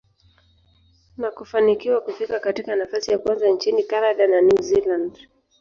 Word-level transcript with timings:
na 1.17 1.31
kufanikiwa 1.31 2.01
kufika 2.01 2.39
katika 2.39 2.75
nafasi 2.75 3.11
ya 3.11 3.17
kwanza 3.19 3.47
nchini 3.49 3.83
Canada 3.83 4.27
na 4.27 4.41
New 4.41 4.61
Zealand. 4.61 5.27